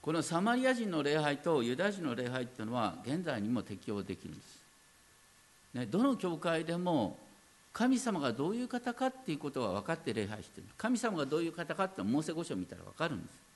[0.00, 4.62] このサマリア人の礼拝とユダヤ人の礼拝っていうのは現在にも適用できるんです、
[5.74, 7.18] ね、どの教会でも
[7.72, 10.66] 神様がどういう方かっていうことが分かって礼拝してる。
[10.76, 13.50] 神様がどういう方かってモーセ五章見たら分かるんです。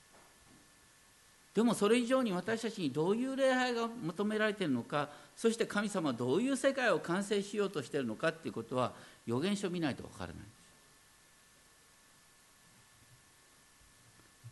[1.55, 8.93] でもそれ以上に私たちにどういう礼拝が求められているのかそして神様はどういう世界を完成しようとしているのかっていうことは
[9.25, 10.35] 預言書を見ないと分からない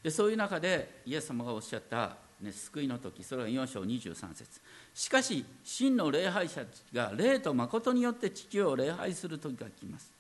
[0.05, 4.61] でそういう中でイエス様がおっしゃった、ね、救いの時それは4章23節。
[4.95, 10.13] しかし真の礼拝者が霊と誠によって父を礼拝する時が来ます。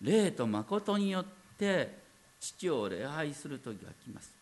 [0.00, 1.24] 霊と誠によっ
[1.58, 1.98] て
[2.40, 4.38] 父を礼拝する時が来ます。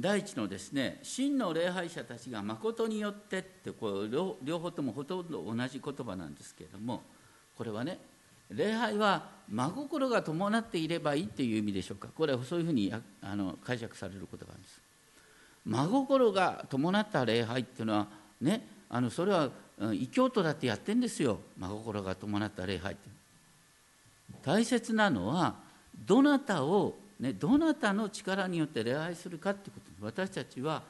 [0.00, 7.02] 第一のですね真の礼拝者たちが誠によってってこう両方ともほとんど同じ言葉なんですけれども
[7.56, 7.98] これはね
[8.50, 12.08] 礼拝は真心が伴っていればいいっていう意味でしょうか？
[12.14, 12.92] これはそういうふうに
[13.22, 14.80] あの解釈されることがあるんです。
[15.66, 18.06] 真心が伴った礼拝っていうのは
[18.40, 19.50] ねあのそれは
[19.92, 21.38] 異教徒だってやってんですよ。
[21.58, 23.08] 真心が伴った礼拝って。
[24.42, 25.54] 大切なのは
[26.06, 30.04] どなたを、ね、どなたの力によって礼拝するかってこと。
[30.04, 30.82] 私たちは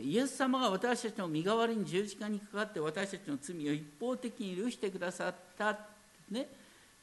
[0.00, 5.78] イエス様が私たちの身代わりに十字架にかかって私たちの罪を一方的に許してくださった
[6.30, 6.48] ね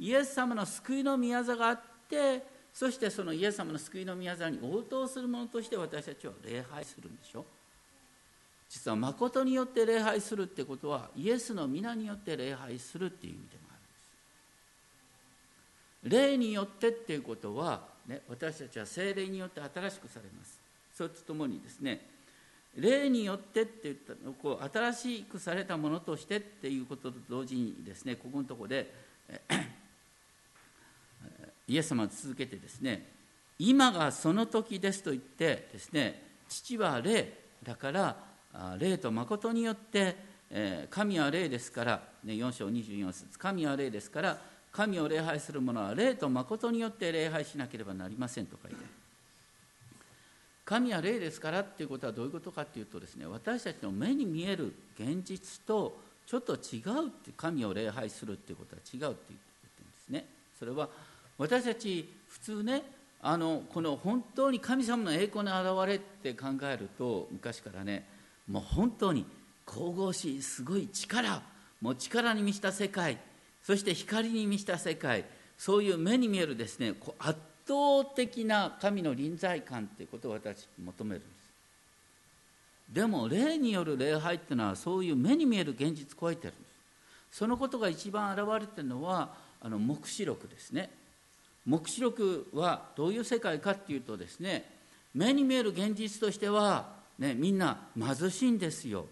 [0.01, 1.79] イエス様の救いの宮座があっ
[2.09, 2.43] て
[2.73, 7.45] そしてそのイエス様の救いの宮座に応答するものとして私たちは礼拝するんでしょ。
[8.67, 13.73] 実は誠によって礼拝するってことはイエスの皆によって礼拝するっていう意味でもあ
[16.07, 16.29] るんです。
[16.31, 20.59] 霊によってっていうことは、ね、私たちは精霊によって新しくされます。
[20.95, 22.07] それとともにですね
[22.75, 28.91] 霊によってって言ったこう新しくされたものとしてっていうことと同時にですねここのとこで
[31.71, 33.07] イエス様は続けてですね
[33.57, 37.31] 今がその時ですと言ってですね父は霊
[37.63, 38.17] だから
[38.77, 40.17] 霊と誠によって、
[40.89, 44.37] 神は霊ですから、4章24節神は霊ですから
[44.73, 48.87] 神を礼拝する者は霊と誠によって礼拝しなければなりませんと書いてある。
[50.65, 59.39] 神は霊ですからっていうことはどういうことかっていうとですね私たちの目に見える現実とちょっと違うって神を礼拝するっていうことは違うって言って
[59.79, 60.25] るんですね。
[60.59, 60.89] それは
[61.41, 62.83] 私たち普通ね
[63.19, 68.05] あのこの本当に神様の栄光の現れって考えると昔からね
[68.47, 69.25] もう本当に
[69.65, 71.41] 神々しいすごい力
[71.81, 73.17] もう力に満ちた世界
[73.63, 75.25] そして光に満ちた世界
[75.57, 82.93] そういう目に見えるですねこう圧倒的な神の臨在感ということを私求めるんです。
[82.93, 86.69] でも霊による礼拝っていうのはそういう目に見える現実を超えてるんで
[87.31, 87.37] す。
[87.39, 91.00] そのことが一番現れてるのはあの黙示録ですね。
[91.65, 94.65] 黙示録はどういう世界かっていうとですね
[95.13, 96.89] 目に見える現実としては、
[97.19, 99.05] ね、みんな貧しいんですよ。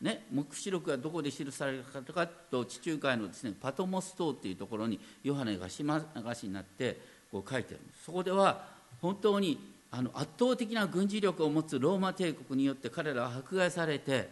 [0.00, 7.00] ね、黙示録がどこで記されたかと地中海のです、ね、パトモス島っていうところにヨハネが島流しになって
[7.32, 8.66] こう書いてるそこでは
[9.00, 9.58] 本当に
[9.90, 14.28] あの圧倒的な軍事力を持つローマ帝国によって彼らは迫害されて、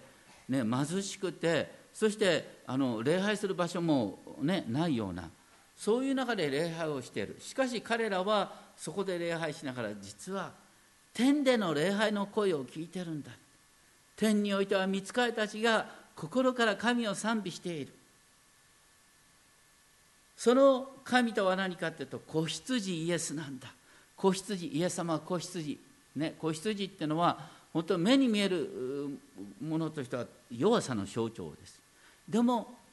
[0.51, 5.31] ね、貧しくてそしてあの礼拝する場所も、ね、ないような
[5.85, 7.37] そういう中で礼拝をしている。
[7.41, 10.51] しかし彼らはそこで礼拝しながら実は
[11.13, 13.31] 天での礼拝の声を聞いてるんだ。
[14.17, 17.93] 天においては見つかりたちが心から神を賛美している。
[20.39, 23.69] その神とは何かっていうと子羊イエスなんだ。
[24.17, 25.79] 子羊イエス様は子羊。
[26.17, 27.39] ね子羊っていうのは
[27.75, 29.19] 本当目に見える
[29.61, 31.79] ものとしては弱さの象徴です。
[32.27, 32.84] でも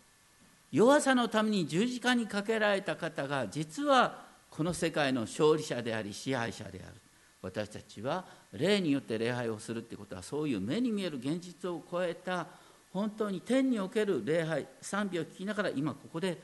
[0.72, 6.96] 弱さのために十字架にかけられた方が実はこの世界の勝利者であり支配者である。
[7.42, 12.46] 私たちは霊によって礼拝をするってことはそういう目に見える現実を超えた
[12.94, 16.38] 本当に天における礼拝賛美を聞きながら今ここで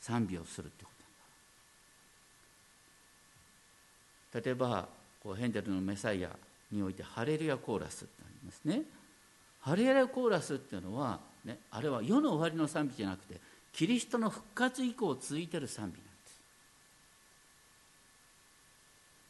[0.00, 0.90] 賛美をするってこ
[4.32, 4.40] と。
[4.40, 4.86] 例えば
[5.22, 6.30] こうヘンデルのメサイア
[6.70, 8.82] においてハレルヤコーラスってありますね。
[9.60, 13.40] ハレルヤコーラスっていうのは、ね、あれは世の終わりの賛美じゃなくて
[13.72, 16.40] キリストの復活以降続いてる賛美なんです。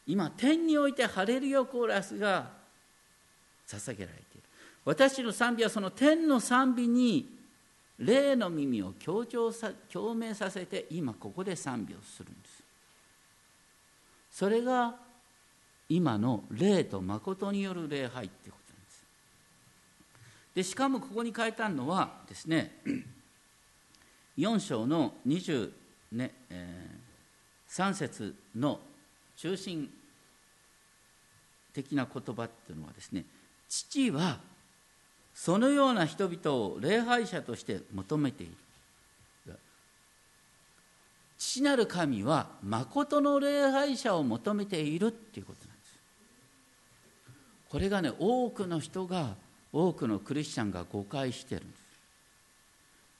[0.07, 2.47] 今天においてハレルヤコーラスが
[3.67, 4.43] 捧げられている。
[4.85, 7.29] 私の賛美はその天の賛美に
[7.99, 12.63] 霊の耳を強調さ共鳴させて今ここで賛美をするんです。
[14.31, 14.95] それが
[15.89, 18.66] 今の霊と誠による礼拝ってこと。
[20.57, 22.71] でしかもここに書いてあるのはですね
[24.39, 25.69] 4章の23、
[26.13, 28.79] ねえー、節の
[29.35, 29.87] 中心
[31.75, 33.23] 的な言葉っていうのはですね
[33.69, 34.39] 父は
[35.31, 38.53] そのような人々を礼拝者として求めている。
[41.37, 45.99] 父なる神は誠の礼拝者を求めているっていうことなんです。
[47.69, 49.35] これがね多くの人が
[49.71, 51.65] 多くのクリスチャンが誤解してる。
[51.65, 51.81] んです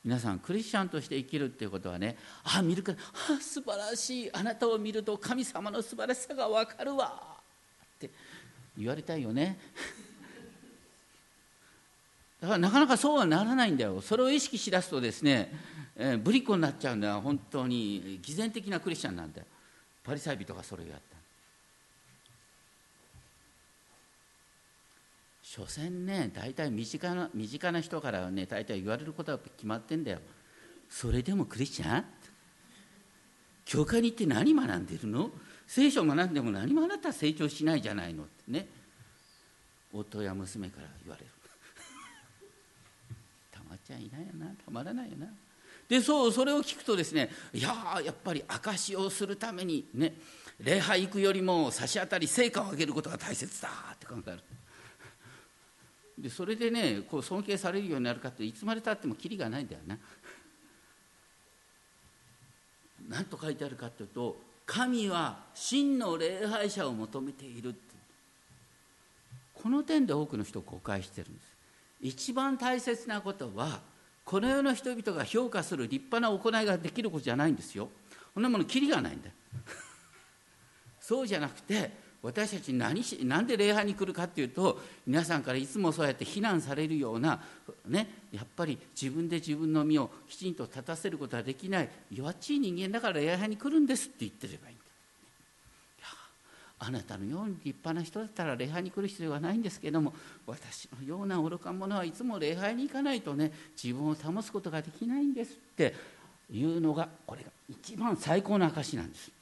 [0.06, 2.98] 皆さんクリスチャンとして生きるっていうことはねああ見るから
[3.36, 4.34] あ素晴らしい。
[4.34, 7.38] あなたを見ると神様の素晴らしさが分かるわ。
[7.98, 8.10] って
[8.78, 9.60] 言われたいよね。
[12.40, 14.00] だからなかなかそうはならないんだよ。
[14.02, 15.52] それを意識しだすとですね、
[15.96, 17.20] えー、ぶりっ子になっちゃうんだよ。
[17.20, 19.48] 本当に偽善的なクリスチャンなんだよ。
[20.04, 21.17] パリサイ人がそれをやった。
[25.50, 30.20] 所詮ね大体身近な身近な人からね大体言われることは決まってんだよ。
[30.90, 32.06] それでもクリスチャン？
[33.64, 35.32] 教会に行って何学んでるの？
[35.66, 38.68] 聖書を学んでも何もあなたは成長しないじゃないのってね。
[39.94, 41.32] 夫や娘から言われる。
[43.50, 44.48] たまっちゃいないよな。
[44.48, 45.28] たまらないよな。
[45.88, 50.14] でそうそれを聞くとですねいややっぱり証しをするためにね
[50.60, 54.40] 礼拝行くよりも差し当たり成果を上げることが大切だって考える。
[56.18, 59.98] でそれでねこう尊敬されるようになるかっていつまでたってもきりがないんだよな。
[63.08, 67.88] 何と書いてあるかというと神は真の礼拝者を求めているって。
[69.62, 71.58] この点で多くの人を誤解してるんです。
[72.00, 73.82] 一番大切なことは
[74.24, 77.90] この世の人々が評価する立派な行いができることじゃないんですよ。
[78.34, 79.34] そんなものきりがないんだよ。
[81.02, 81.92] そうじゃなくて
[82.24, 87.40] 私たち何しなんで礼拝に来るかっていうと皆さんからいつもそうやって非難されるような、
[87.88, 94.84] ね、やっぱり自分で自分の身をきちんと立たせることはできない弱っちい人間だから礼拝に来るんですって言ってればいいんだ。
[96.80, 100.14] あなたのように立派な人だったら礼拝に来る必要はないんですけども
[100.46, 103.52] 私のような愚か者はいつも礼拝に行かないとね
[103.82, 105.96] 自分を保つことができないんですって
[106.52, 109.37] いうのがこれが一番最高の証なんです。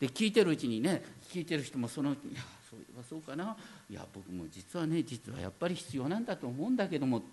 [0.00, 3.56] で聞いてるうちにね聞いてる人もそのうちに「いやそういえばそうかな。
[3.88, 7.26] いや僕も実はね実はやっぱり必要なんだと思うんだけども」って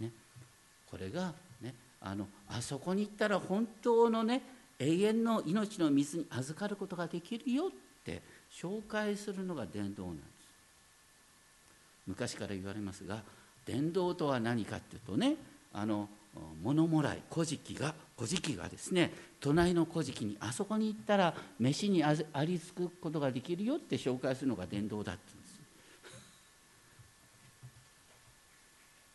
[0.00, 0.12] ね。
[0.90, 4.42] これがねあのあそこに行ったら本当のね
[4.78, 7.70] 永遠の命の水に預かることができるよっ
[8.04, 10.28] て紹介するのが伝道なんです。
[12.06, 13.22] 昔から言われますが
[13.66, 15.36] 伝道とは何かっていうとね
[15.74, 16.08] あの
[16.62, 25.60] 物もらい古事記が古事記がですね隣の古事記にあそこに行ったら飯にありつくことができるよって紹介するのが伝道だって言うんです。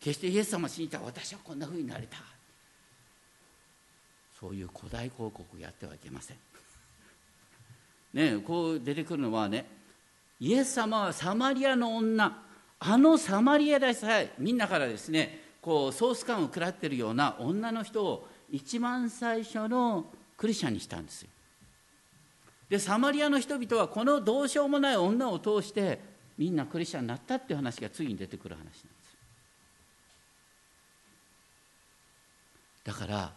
[0.00, 2.16] 決してイエス様信じたら私はこんなふうになれた。
[4.40, 6.38] そういう古代広告をやってはいけません。
[8.14, 9.66] ねこう出てくるのはね
[10.40, 12.42] イエス様はサマリアの女。
[12.78, 21.28] あのサマリアでさえみんなからですねこうソース感を食らってるような女の人を一番最初のクリスチャンにしたんですよ。
[22.68, 25.98] でサマリアの人々はこのどうしようもない女を通して
[26.38, 28.84] みんなクリスチャンになったっていう話が次に出てくる話なんです。
[32.84, 33.32] だから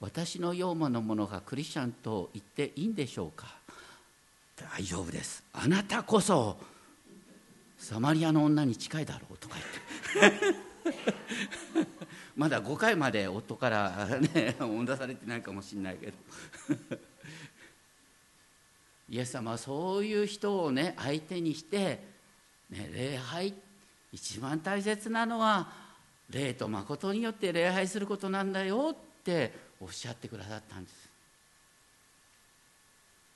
[0.00, 3.46] 私のようなものがクリスチャンと言っていいんでしょうか。
[4.76, 5.42] 大丈夫です。
[5.54, 6.58] あなたこそ
[7.78, 9.56] サマリアの女に近いだろうとか
[10.20, 10.62] 言って。
[12.36, 16.16] まだ5回まで夫からね追出されてないかもしれないけど。
[19.10, 22.02] イエス様はそういう人をね相手にして、
[22.70, 23.54] ね、礼拝
[24.10, 25.70] 一番大切なのは
[26.30, 31.10] 霊と誠によって礼拝することなんだよっておっしゃってくださったんです。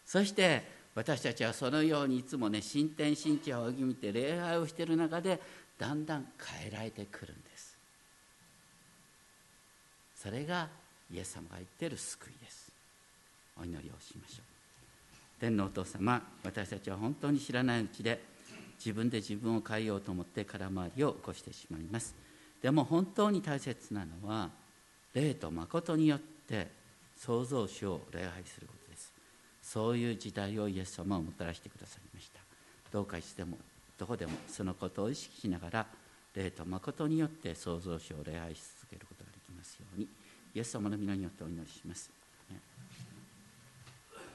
[0.06, 0.62] そして
[0.94, 5.40] 私たちはそのようにいつもね新天新地を仰ぎ見て礼拝をしている中で
[5.78, 7.45] だんだん変えられてくるんです。
[10.26, 10.66] それが
[11.14, 12.72] イエス様が言っている救いです。
[13.60, 15.40] お祈りをしましょう。
[15.40, 18.20] 天皇お父様私たちは本当に知らないうちで
[18.76, 22.12] 自分で自分を変えようと思って空回りを起こしてしまいます。
[22.60, 24.50] でも本当に大切なのは
[25.14, 26.66] 霊と誠によって
[27.16, 29.12] 創造主を礼拝することです。
[29.62, 32.40] そういう時代をイエス様はもたらしてくださいました。
[32.90, 33.58] どうかいつでも
[33.96, 35.86] どこでもそのことを意識しながら
[36.34, 40.06] 霊と誠によって創造主を礼拝し続けることができますように
[40.56, 42.10] イエス様の皆によってお祈りします。